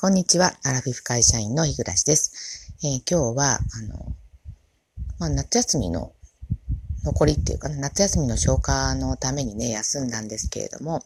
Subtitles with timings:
[0.00, 0.52] こんにちは。
[0.64, 2.74] アラフィフ会社員の日暮です。
[2.82, 3.58] えー、今日は、あ
[3.88, 4.12] の、
[5.20, 6.12] まあ、夏休みの
[7.04, 11.04] 残りっていうか、ね、夏休みの消化のためにね、休んだんですけれども、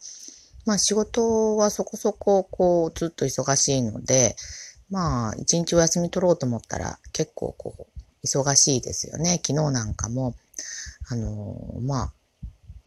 [0.65, 4.37] まあ仕事はそこそここうずっと忙しいので、
[4.91, 9.41] まあ一日お休み取ろうと思ったら結構こう忙しいですよね。
[9.47, 10.35] 昨日なんかも、
[11.11, 12.13] あのまあ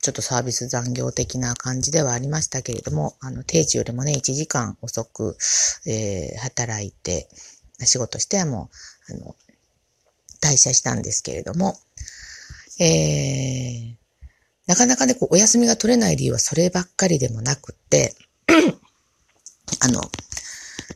[0.01, 5.37] ちょっとサービス残業的な感じではありましたけれども、あの、定時よりもね、1時間遅く、
[5.85, 7.29] えー、働いて、
[7.85, 8.69] 仕事してはも
[9.09, 9.35] う、あの、
[10.41, 11.75] 退社したんですけれども、
[12.79, 13.95] えー、
[14.65, 18.15] なかなかね、こう、お休みが取れない理由はそればっかりでもなくって、
[19.81, 20.01] あの、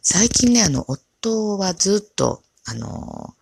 [0.02, 3.36] 最近ね、あの、夫はずっと、あの、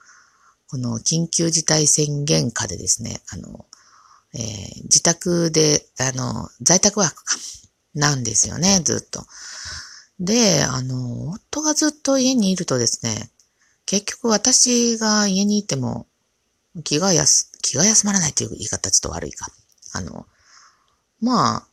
[0.68, 3.66] この緊急事態宣言下でですね、あの、
[4.34, 7.36] えー、自宅で、あの、在宅ワークか、
[7.94, 9.24] なんですよね、ずっと。
[10.20, 13.30] で、あの、夫がずっと家にいるとですね、
[13.86, 16.08] 結局私が家にいても
[16.84, 19.48] 気が休、気が休まらないという言い方ちょっと悪いか。
[19.94, 20.26] あの、
[21.22, 21.68] まあ、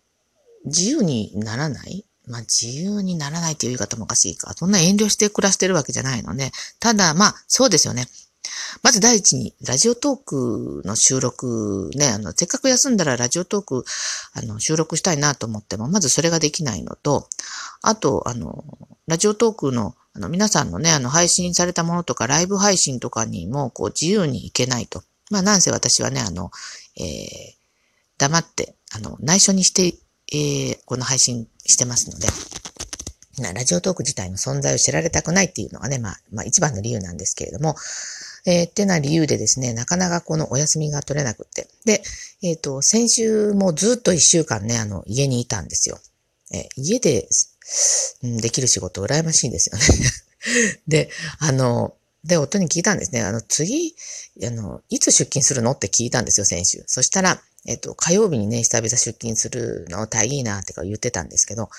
[0.67, 2.05] 自由にならない？
[2.27, 4.53] まあ、自由にならないという言い方もおかしいか。
[4.55, 6.53] そんな遠慮して暮らしてるわけじゃないのね。
[6.79, 8.07] ただ、まあ、そうですよね。
[8.83, 13.85] まず第一に、ラジオトークの収録ね、あの、せっかく休んだらラジオトーク、
[14.33, 17.29] あの、収録したいなと思っても、まずそれができないのと、
[17.83, 18.65] あと、あの、
[19.07, 25.03] ラジオトークの、あの、皆さんのね、あの、配信されたものとか、ライブ配信とかにも、こう、自由に行けないと。
[25.31, 26.51] まあ、なんせ私はね、あの、
[26.97, 27.07] えー、
[28.19, 29.95] 黙って、あの、内緒にして、
[30.33, 32.27] えー、この配信してますので、
[33.55, 37.75] ラジオトーク自体の存在を知られたくないっていうのがね、まあ、まあ一番の理由なんですけれども、
[38.47, 41.69] えー、ってな理由でですね、なかなかこのお休みが取れなくって。
[41.85, 42.03] で、
[42.43, 45.99] えっ、ー、と、先週もずっと一週間ね、あの、家にいたんですよ。
[46.53, 47.29] えー、家で、
[48.23, 50.11] うん、できる仕事羨ましいんですよね
[50.89, 53.23] で、あの、で、夫に聞いたんですね。
[53.23, 53.95] あの、次、
[54.45, 56.85] あの、いつ出勤するのって聞いたんですよ、先週。
[56.87, 61.71] そしたら、えっと、火曜日にね、久々出勤するの大いいなってか言ってたんですけど、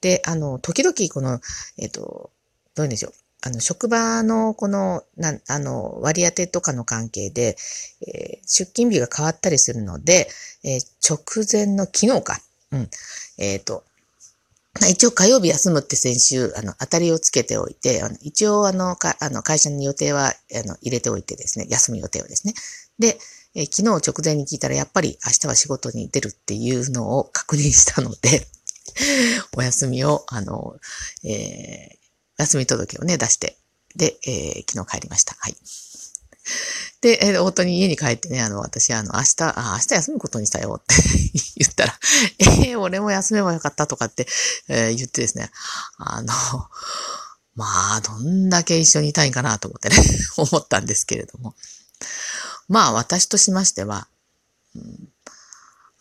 [0.00, 1.40] で、あの、時々この、
[1.78, 2.30] えっと、
[2.74, 3.12] どういうんでしょう。
[3.46, 7.56] あの、職場のこの、な、あの、割り当てとかの関係で、
[8.04, 10.28] えー、出勤日が変わったりするので、
[10.64, 12.40] えー、直前の昨日か。
[12.72, 12.90] うん。
[13.38, 13.84] えっ、ー、と、
[14.90, 22.54] 一応火曜日休むって先週、あの、当たりをつけておいて、あの一応あの、か、あの、会社の予定は、あの、入れておいてですね、休む予定をですね。
[22.98, 23.18] で、
[23.54, 28.46] え、昨日直前に聞いたら、やっぱり明日は仕事に出るっていうのを確認したので、
[29.56, 30.76] お休みを、あの、
[31.24, 32.05] えー、
[32.38, 33.56] 休み届をね、出して、
[33.94, 35.34] で、えー、昨日帰りました。
[35.38, 35.56] はい。
[37.00, 40.94] で、えー、夫に家に帰ってね、あの、私、あの、明日、あ、明日休むことにしたよって
[41.56, 41.98] 言ったら、
[42.38, 44.26] えー、俺も休めばよかったとかって、
[44.68, 45.50] えー、言ってですね、
[45.98, 46.32] あの、
[47.54, 49.96] まあ、どんだけ一緒にいたいんかなと思ってね、
[50.36, 51.54] 思ったんですけれども。
[52.68, 54.08] まあ、私としましては、
[54.74, 55.08] うん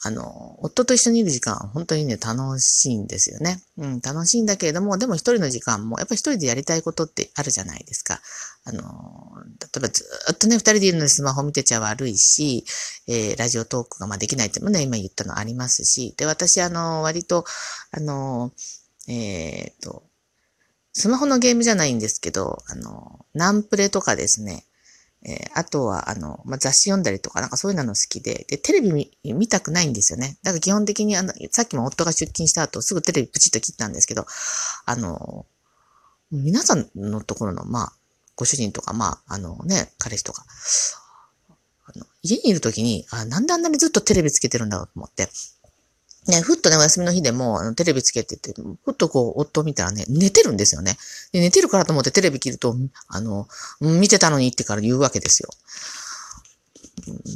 [0.06, 3.60] あの、夫と一緒にいる時間は、本当にね、楽しいんですよね。
[3.80, 8.22] うん、楽しいんだけれども、でも一人の時間も、やっぱり一人でやりたいことってあるじゃないですか。
[8.66, 12.66] あの、例えばずっとね、二人でいるのにスマホ見てちゃ悪いし、
[13.08, 17.44] えー、ラジオトークがまあできないってもね、今言ったのありますし、で、私、あの、割と、
[17.90, 18.52] あの、
[19.08, 20.04] えっ、と、
[20.94, 24.66] スマホのゲームじゃないんですけど、あの、ナンプレとかですね、
[25.28, 30.38] えー、あとは、あの、まあ、雑誌読んだりとか、なんかそういうの好きで、で、テレビ見見たくないんですよね。
[30.44, 34.28] だから基本的に、あの、さっきも夫が出勤した後、すぐテレビプチッと切ったんですけど、
[34.86, 35.48] あの、
[36.32, 37.94] 皆さんのところの、まあ、
[38.36, 40.46] ご主人とか、まあ、あのね、彼氏とか、
[41.88, 45.30] あの家にいるときに、あ、なんであんなにずっとテレビつけてるんだろうと思って、
[46.28, 50.98] ね、ふっとね、お休みの日でも、あの、テレビつけてて、ふっとこう、夫を見たらね、寝てるんですよね。
[51.32, 52.76] で寝てるからと思ってテレビ切ると、
[53.08, 53.48] あの、
[53.80, 55.50] 見てたのにってから言うわけですよ。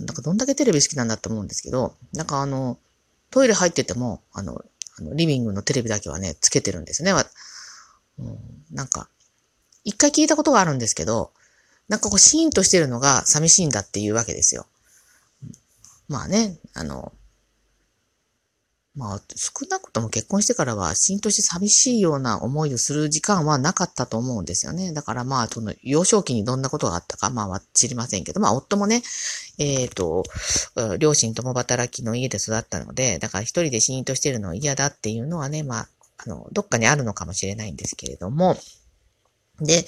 [0.05, 2.79] なんかどんだけテレビ好きなんだと思うんですけど、なんかあの、
[3.29, 4.63] トイレ入ってても、あの、
[4.97, 7.11] あのリビングのテレビだけはね、つけてるんですね。
[7.11, 8.37] うん、
[8.71, 9.07] なんか、
[9.83, 11.31] 一回聞いたことがあるんですけど、
[11.87, 14.65] なんかこう、シーンとしてるのが寂しいんだっていうわけですよ。
[16.07, 17.13] まあね、あの、
[18.99, 24.91] まあ、少なくとも結婚してからは、しんとして寂しいような思いをする時間はなかったと思うんですよね。
[24.91, 29.01] だからまあ、その、幼少期にどんなことがあったか、まあ、知りませんけど、まあ、夫もね、
[29.57, 30.23] えっ、ー、と、
[30.99, 38.57] 両親共働きの家で育ったので、だから一人でシーンとしてるの嫌だっていうのはね、まあ、あの、どっかにあるのかもしれないんですけれども、
[39.61, 39.85] で、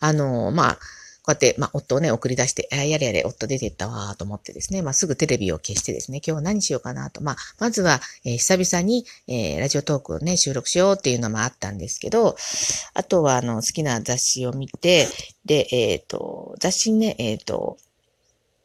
[0.00, 0.78] あの、まあ、
[1.22, 7.22] こうやって、まあ、夫をね、送り出して、あやれやれ、夫出てったわーと思ってですね、まあ、すぐテレビを消してですね、今日何しようかなと。
[7.22, 12.36] まあ、まずは、えー、久々に、えー、ラジオトークをね、収録しようっていうのもあったんですけど、
[12.94, 15.08] あとは、あの、好きな雑誌を見て、
[15.44, 17.76] で、えっ、ー、と、雑誌ね、えっ、と、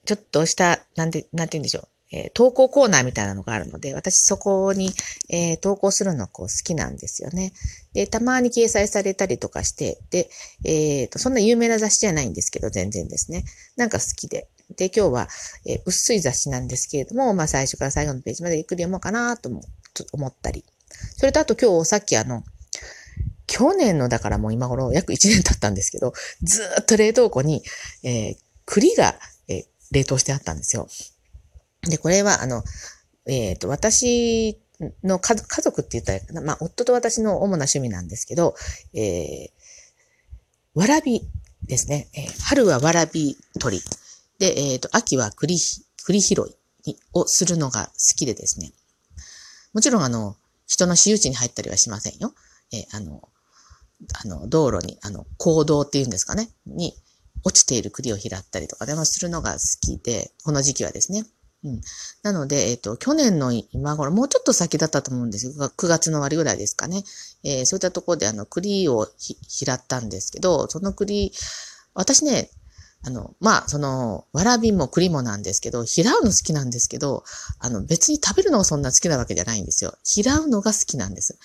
[0.05, 1.87] ちょっとした、なんて、なんて言うんでしょう。
[2.15, 4.91] えー、投稿コーナーみたいなのがあるので、私そこに、
[5.29, 7.51] えー、投稿するのこう好きなんですよね。
[7.93, 10.29] で、たまに掲載されたりとかして、で、
[10.63, 13.43] えっ、ー、と、そんな有名な雑誌じゃないんですけど、全然ですね。
[13.75, 14.47] なんか好きで。
[14.77, 15.27] で、今日は、
[15.65, 19.49] え、薄い雑誌なんですけれども、まあ最初から最後のページまでゆっくり読もうかなと
[20.13, 20.63] 思ったり。
[21.17, 22.45] それとあと今日さっきあの、
[23.45, 27.61] 去年のだからもう今頃約1年経ったんですけど、ずっと冷凍庫に、
[28.03, 29.15] えー、栗が、
[29.49, 30.87] えー、冷凍してあったんですよ。
[31.85, 32.63] で、これは、あの、
[33.25, 34.59] えっ、ー、と、私
[35.03, 38.55] の家家族って言ったら、まあ、夫と私の主な趣味なんですけど、
[38.93, 41.21] えー、わらび
[41.63, 42.09] ですね。
[42.13, 43.83] えー、春はわらび取り。
[44.39, 45.57] で、えっ、ー、と、秋は栗、
[46.03, 46.35] 栗拾
[46.85, 48.71] いをするのが好きでですね。
[49.73, 50.35] もちろん、あの、
[50.67, 52.33] 人の私有地に入ったりはしませんよ。
[52.71, 53.29] えー、あの、
[54.23, 56.93] あの、道路に、あの、行動っていうんですかね、に
[57.43, 61.25] 落ちている栗を拾ったりとかでもするのが好きで、この時期はですね。
[61.63, 61.81] うん。
[62.23, 65.53] なので、えっ、ー、と、去年の今頃、もうちょっと先だったと思うんですよ。
[65.53, 67.03] 9月の終わりぐらいですかね。
[67.43, 71.31] えー、そういったところで、あの、栗をひ拾ったんですけど、その栗、
[71.93, 72.49] 私ね、
[73.05, 77.23] あの、まあ、その、わらびも栗もなんですけど、拾うの好きなんですけど、
[77.59, 79.95] あの、別に食べるのがそんな好きなわけじゃないんですよ。
[80.03, 81.37] 拾うのが好きなんです。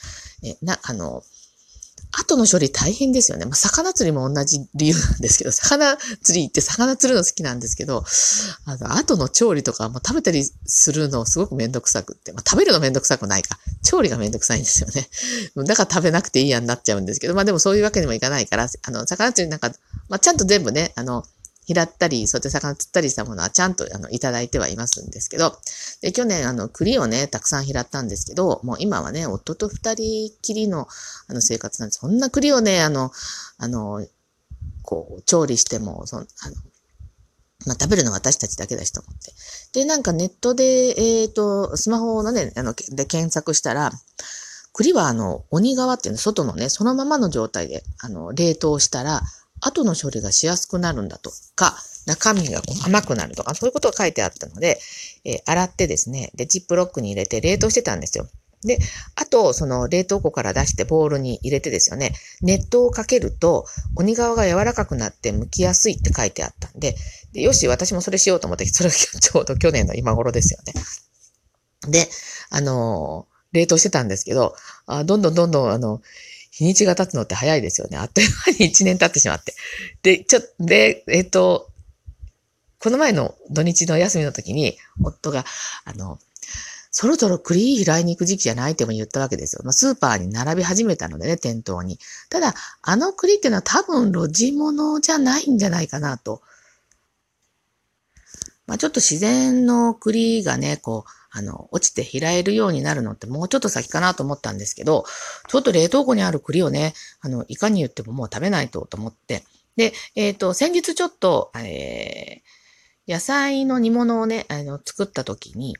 [0.42, 1.22] え、な、あの、
[2.12, 3.44] 後の処理大変ですよね。
[3.44, 8.04] まあ、魚釣りも同じ理由なんですけど、魚釣り行って魚釣るの好きなんですけど、
[8.64, 13.58] あの、後の調理とか、まあ、食べたりするのすごくめんどくさくって、まあ、食べるのめんどくさくないか。
[13.82, 15.08] 調理がめんどくさいんですよね。
[15.66, 19.72] だから食べなくていいやんなっちゃうんですけど、まあでもそういうわけにもいかないから、あの、魚釣りなんか、
[20.08, 21.24] まあ、ちゃんと全部ね、あの、
[21.72, 25.56] 拾ったり、そうやって魚釣ったりしたものはちゃんとあのいただいてはいますんですけど、
[26.02, 30.88] で、去年あの栗をね、たくさん拾ったんですけど、もう今はね、夫と二人きりの
[31.28, 32.00] あの生活なんです。
[32.00, 33.12] そんな栗をね、あの、
[33.58, 34.04] あの、
[34.82, 36.26] こう、調理しても、そあの、
[37.66, 39.32] まあ、食べるのは私たちだけだしと思って。
[39.80, 43.92] で、なんかネットで、えっ、ー、と、スマホのね、あの、で検索したら、
[44.72, 49.20] 栗はあの、鬼側っていうの、外のね、そのままの状態で、あの、冷凍したら、
[49.60, 51.76] 後の処理がしやすくなるんだとか、
[52.06, 54.78] 中身がこう甘くなるとか、そういうことが書いてあったので、
[55.24, 58.28] えー、洗ってですね、で、ジップロックに入れて冷凍してたんですよ。
[58.62, 58.78] で、
[59.16, 62.12] あと、その冷凍庫から出してボウルに入れてですよね、
[62.42, 63.66] 熱湯をかけると、
[63.96, 66.94] 鬼皮が柔らかくなって剥きやすいって書いてあったんで、
[67.32, 70.74] でよし、私もそれしようと思って、それが ちょうど去年の今頃ですよね。
[71.88, 72.10] で、
[72.50, 74.54] あのー、冷凍してたんですけど、
[74.86, 76.02] あどんどんどんどん、あの、
[76.60, 77.96] 日にちが経つのって早いですよね。
[77.96, 79.54] あっという間に1年経ってしまって。
[80.02, 81.70] で、ちょ、で、えっ、と、
[82.78, 85.46] この前の土日の休みの時に、夫が、
[85.86, 86.18] あの、
[86.90, 89.62] そろそろ栗拾いに行く時期じゃないっても言ったわけですよ。
[89.64, 91.98] まあ、スーパーに並び始めたのでね、店頭に。
[92.28, 96.42] ただ、あの栗っていうのは多分路地物じゃないんじゃないかなと。
[98.66, 105.04] まあ、ちょっと自然の栗がね、こう、あの、落ちて拾えるようになるのってもうちょっと先かなと思ったんですけど、
[105.48, 109.44] ちょっと冷凍庫にある栗をね、あの、いかに言ってももう食べないとと思って。
[109.76, 115.76] で、えっ、ー、と、先日ちょっと、えー、野菜の煮物をね、あの、作った時に、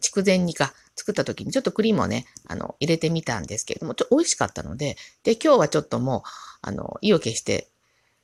[0.00, 6.22] 筑前煮か、作った時にちょっとクリームをね、あの、入れてみたんですけれども、ちょっと美味しかったので、で、今日はちょっともう、
[6.60, 7.68] あの、意を決して、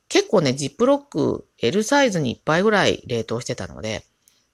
[0.09, 4.05] 結構ね、ジップロック L サイズに1杯ぐらい冷凍してたので、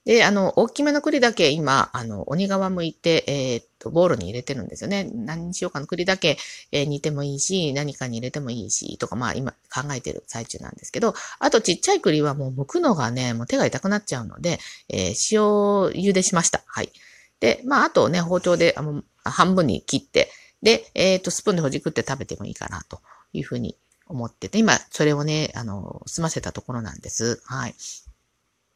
[0.06, 5.10] で、あの、大きめの栗だけ今、あの、鬼皮剥いて、えー、っと、ボウルに入れてるんですよね。
[5.12, 5.86] 何にしようかな。
[5.86, 6.38] 栗だけ、
[6.70, 16.62] えー、煮てもいいし、何かに入れてもいいし、とか、まあ今考えてる最中なんですけど、あとちっちゃい栗はもう剥くのがね、もう手が痛くなっちゃうので、えー、塩茹でしました。
[16.66, 16.92] はい。
[17.40, 20.30] で、まああとね、包丁であの半分に切って、
[20.62, 23.00] で、えっ、と、スプーンでほじくって食べてもいいかな、と
[23.32, 27.42] いうふうに思ってて、今、それをね、あの、済ませたところなんです。
[27.44, 27.74] はい。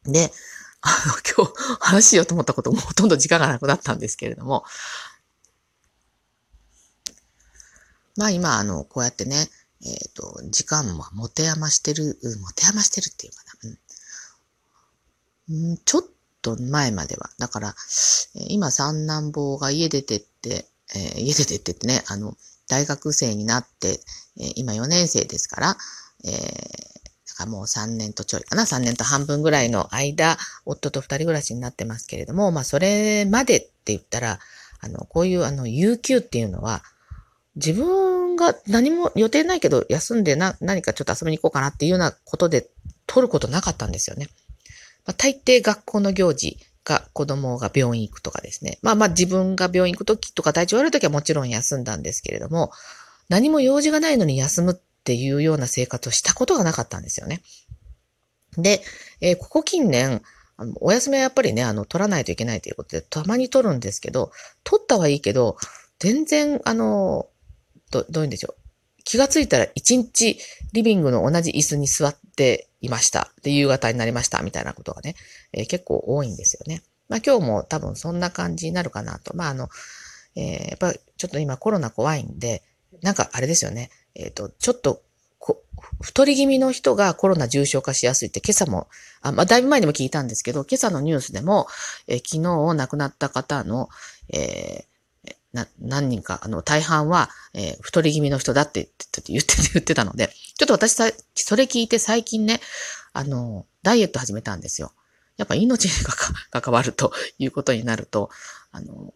[0.05, 0.31] で、
[0.81, 4.65] あの、今日話しようと思ったこともほとんど時間がなくなったんですけれども、
[8.17, 9.47] まあ今、あの、こうやってね、
[9.83, 13.77] えっ、ー、と、時間も持て余してる、持て余してるっていうかな、
[15.49, 16.03] うん、ちょっ
[16.41, 17.29] と前までは。
[17.37, 17.75] だから、
[18.47, 23.99] 今三男坊が家出てって、えー、家出てってってね、あの、大学生になって、
[24.37, 25.77] えー、今4年生ですから、
[26.25, 26.90] えー、
[27.41, 34.39] かもう3年とちょいかな、3年と半分ぐらいの間、夫と二人暮らしになってますけれども、まあそれまでって言ったら、
[34.79, 36.83] あの、こういうあの、有給っていうのは、
[37.55, 42.69] 自分が何も予定ないけど休んでな、何かちょっと遊びに行こうかなっていうようなことで
[43.07, 44.27] 取ることなかったんですよね。
[45.05, 48.79] まあ、大抵学校の行事が子供が病院行くとかですね。
[48.81, 52.71] まあまあ自分が病院行くときとか体調悪いときはもちろん休んだんですけれども、
[53.27, 57.41] 何も用事がないのに休むっっていうような生活をしたことがなかったんですよね。
[58.57, 58.81] で、
[59.19, 60.21] えー、ここ近年、
[60.75, 64.31] お休みはやっぱりね、あの、取らないといけないということで、たまに取るんですけど、
[64.63, 65.57] 取ったはいいけど、
[65.97, 67.27] 全然、あの、
[67.89, 68.61] ど、どういうんでしょう。
[69.03, 70.37] 気がついたら一日
[70.73, 73.31] リビングの同じ椅子に座っていました。
[73.41, 74.41] で、夕方になりました。
[74.43, 75.15] みたいなことがね、
[75.53, 76.83] えー、結構多いんですよね。
[77.09, 79.35] まあ今日も多分そんな感じになるかなと。
[79.35, 79.69] まああの、
[80.35, 82.63] えー、やっぱちょっと今コロナ怖いんで、
[83.01, 83.89] なんかあれですよね。
[84.15, 85.01] えっ、ー、と、ちょっと
[85.41, 85.63] こ
[86.01, 88.87] 太り気味の人がコロナ重症化しやすいって今朝も、
[89.21, 91.67] あまあ、だいぶ前にも聞いたんですけど、今朝のニュースでも、
[92.07, 93.89] えー、昨日亡くなった方の、
[94.29, 98.89] えー、な何人か、あの、大半は、えー、太り気味の人だって
[99.21, 102.61] 言って言ってたので、ちょっと私さ、それ聞いて最近ね、
[103.13, 104.93] あの、ダイエット始めたんですよ。
[105.37, 106.13] やっぱ命が
[106.61, 108.29] 関わるということになると、
[108.71, 109.13] あの、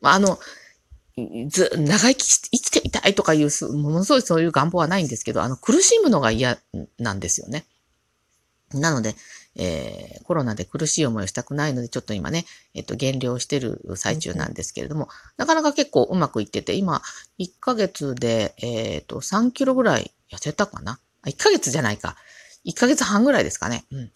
[0.00, 0.38] まあ、あの、
[1.48, 6.58] ず、長生きし、生きていたいとかいう、ものすごいそういう願望はないんですけど、あの、苦しむのが嫌
[6.98, 7.64] なんですよね。
[8.72, 9.14] なので、
[9.56, 12.44] えー、コロナで苦しい思いをしたくないので、ちょっと今ね、
[12.74, 17.00] えっと、減量してる最中なんですけれども、なかなか結構うまくいってて、今、
[17.38, 22.16] 1ヶ月で、えっ、と、3キロぐらい痩せたかな ?1 ヶ月じゃないか。
[22.66, 23.84] 1ヶ月半ぐらいですかね。
[23.92, 24.10] うん。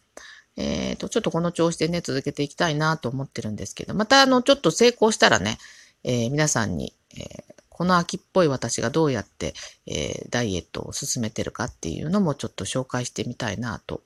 [0.56, 5.58] えっ、ー、と、ちょっとこの調子でね、続けていきたいなと思ってるんですけど、またあの、ちょっと成功したらね、
[6.04, 9.54] えー、皆さんに、えー、この秋っぽい私がどうやって、
[9.86, 14.02] えー、ダイエットを進めてるかっていうのもちょっと紹介してみたいなと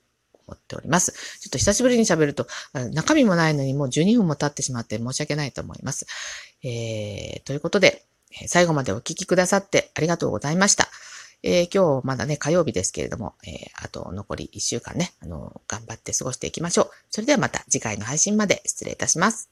[0.46, 1.12] 思っております。
[1.40, 2.46] ちょっと久しぶりに喋ると、
[2.92, 6.06] 中身もないのにもう12分も経ってしまって申し訳ないと思います。
[6.62, 8.04] えー、ということで、
[8.46, 10.88] 最後までお聞きくださってありがとうございました。
[11.42, 16.90] えー、今日まだね、火曜日ですけれども、えー、あと残り1週間ね、あの、頑張って過ごしていきましょう。
[17.11, 19.50] それではまた次回の配信まで失礼いたします。